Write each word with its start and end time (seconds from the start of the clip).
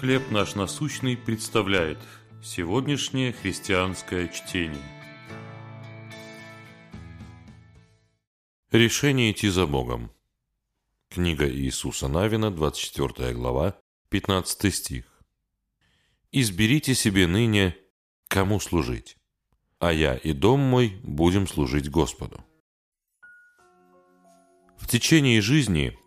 «Хлеб 0.00 0.30
наш 0.30 0.54
насущный» 0.56 1.16
представляет 1.16 1.98
сегодняшнее 2.44 3.32
христианское 3.32 4.28
чтение. 4.28 4.82
Решение 8.70 9.32
идти 9.32 9.48
за 9.48 9.66
Богом. 9.66 10.10
Книга 11.08 11.48
Иисуса 11.50 12.08
Навина, 12.08 12.50
24 12.50 13.32
глава, 13.32 13.78
15 14.10 14.74
стих. 14.74 15.06
«Изберите 16.30 16.94
себе 16.94 17.26
ныне, 17.26 17.74
кому 18.28 18.60
служить, 18.60 19.16
а 19.78 19.94
я 19.94 20.14
и 20.14 20.34
дом 20.34 20.60
мой 20.60 21.00
будем 21.04 21.46
служить 21.46 21.88
Господу». 21.88 22.44
В 24.76 24.86
течение 24.88 25.40
жизни 25.40 25.98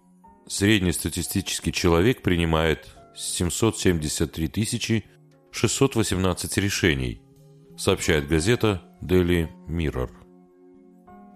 среднестатистический 0.48 1.74
человек 1.74 2.22
принимает 2.22 2.99
773 3.20 5.04
618 5.52 6.58
решений, 6.58 7.22
сообщает 7.78 8.30
газета 8.30 8.82
Daily 9.02 9.50
Mirror. 9.68 10.10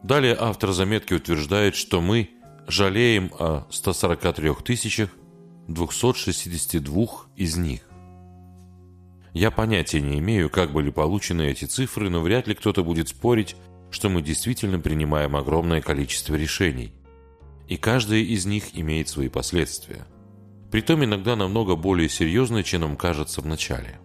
Далее 0.02 0.38
автор 0.40 0.72
заметки 0.72 1.14
утверждает, 1.14 1.76
что 1.76 2.00
мы 2.00 2.30
жалеем 2.68 3.32
о 3.38 3.68
143 3.70 4.54
тысячах 4.64 5.10
262 5.68 7.06
из 7.36 7.58
них. 7.58 7.82
Я 9.34 9.52
понятия 9.52 10.00
не 10.00 10.20
имею, 10.20 10.50
как 10.50 10.72
были 10.72 10.90
получены 10.90 11.50
эти 11.50 11.66
цифры, 11.66 12.10
но 12.10 12.22
вряд 12.22 12.48
ли 12.48 12.56
кто-то 12.56 12.84
будет 12.86 13.10
спорить, 13.10 13.58
что 13.92 14.08
мы 14.08 14.22
действительно 14.22 14.80
принимаем 14.80 15.36
огромное 15.36 15.82
количество 15.82 16.36
решений. 16.36 16.94
И 17.68 17.76
каждое 17.76 18.20
из 18.20 18.46
них 18.46 18.78
имеет 18.78 19.10
свои 19.10 19.28
последствия. 19.28 20.06
Притом 20.74 21.04
иногда 21.04 21.36
намного 21.36 21.76
более 21.76 22.10
серьезные, 22.10 22.64
чем 22.64 22.82
нам 22.82 22.98
кажется 22.98 23.42
в 23.42 23.46
начале. 23.46 24.00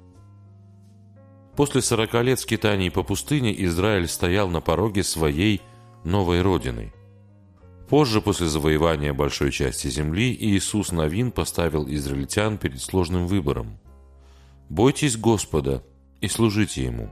После 1.56 1.80
40 1.80 2.22
лет 2.24 2.40
скитаний 2.40 2.90
по 2.90 3.02
пустыне 3.02 3.54
Израиль 3.64 4.06
стоял 4.06 4.50
на 4.50 4.60
пороге 4.60 5.02
своей 5.02 5.62
новой 6.04 6.42
родины. 6.42 6.92
Позже, 7.88 8.20
после 8.20 8.48
завоевания 8.48 9.14
большой 9.14 9.50
части 9.50 9.88
земли, 9.88 10.36
Иисус 10.38 10.92
Новин 10.92 11.32
поставил 11.32 11.88
израильтян 11.88 12.58
перед 12.58 12.82
сложным 12.82 13.26
выбором. 13.26 13.78
«Бойтесь 14.68 15.16
Господа 15.16 15.82
и 16.20 16.28
служите 16.28 16.84
Ему. 16.84 17.08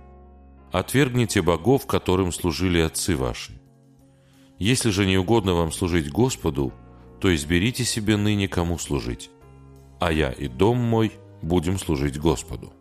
Отвергните 0.71 1.41
богов, 1.41 1.87
которым 1.87 2.31
служили 2.31 2.81
отцы 2.81 3.17
ваши. 3.17 3.59
Если 4.59 4.91
же 4.91 5.07
не 5.07 5.17
угодно 5.17 5.55
вам 5.55 5.73
служить 5.73 6.11
Господу, 6.11 6.75
то 7.23 7.35
изберите 7.35 7.85
себе 7.85 8.19
ныне 8.19 8.49
кому 8.49 8.79
служить, 8.79 9.31
а 9.99 10.13
я 10.13 10.31
и 10.31 10.49
дом 10.49 10.79
мой 10.79 11.13
будем 11.43 11.79
служить 11.79 12.19
Господу». 12.19 12.73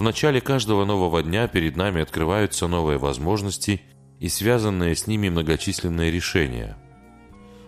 В 0.00 0.02
начале 0.02 0.40
каждого 0.40 0.84
нового 0.84 1.22
дня 1.22 1.46
перед 1.46 1.76
нами 1.76 2.00
открываются 2.00 2.68
новые 2.68 2.98
возможности 2.98 3.82
и 4.18 4.28
связанные 4.28 4.94
с 4.94 5.06
ними 5.06 5.28
многочисленные 5.28 6.10
решения. 6.10 6.76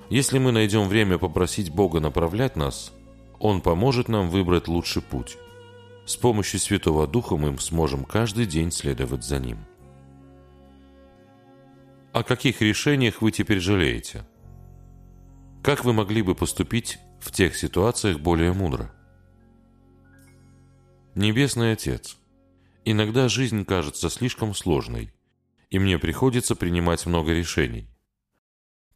Если 0.08 0.38
мы 0.38 0.52
найдем 0.52 0.88
время 0.88 1.18
попросить 1.18 1.70
Бога 1.70 2.00
направлять 2.00 2.56
нас, 2.56 2.92
Он 3.38 3.60
поможет 3.60 4.08
нам 4.08 4.30
выбрать 4.30 4.68
лучший 4.68 5.02
путь. 5.02 5.36
С 6.06 6.16
помощью 6.16 6.58
Святого 6.58 7.06
Духа 7.06 7.36
мы 7.36 7.56
сможем 7.58 8.04
каждый 8.04 8.46
день 8.46 8.72
следовать 8.72 9.24
за 9.24 9.38
Ним. 9.38 9.58
О 12.12 12.22
каких 12.22 12.60
решениях 12.60 13.22
вы 13.22 13.30
теперь 13.30 13.60
жалеете? 13.60 14.24
Как 15.62 15.84
вы 15.84 15.92
могли 15.92 16.22
бы 16.22 16.34
поступить 16.34 16.98
в 17.20 17.30
тех 17.30 17.54
ситуациях 17.54 18.18
более 18.18 18.52
мудро? 18.52 18.90
Небесный 21.14 21.72
Отец, 21.72 22.18
иногда 22.84 23.28
жизнь 23.28 23.64
кажется 23.64 24.10
слишком 24.10 24.54
сложной, 24.54 25.14
и 25.70 25.78
мне 25.78 26.00
приходится 26.00 26.56
принимать 26.56 27.06
много 27.06 27.32
решений. 27.32 27.88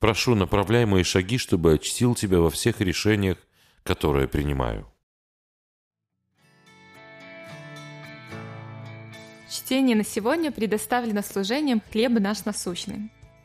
Прошу, 0.01 0.35
направляй 0.35 0.87
мои 0.87 1.05
шаги, 1.05 1.39
чтобы 1.39 1.75
очтил 1.75 2.17
Тебя 2.17 2.41
во 2.41 2.51
всех 2.51 2.81
решениях, 2.81 3.39
которые 3.85 4.27
принимаю. 4.27 4.93
Чтение 9.49 9.95
на 9.95 10.05
сегодня 10.05 10.51
предоставлено 10.51 11.23
служением 11.23 11.81
«Хлеб 11.93 12.19
наш 12.19 12.45
насущный». 12.45 13.13